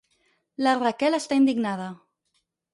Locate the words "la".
0.67-0.73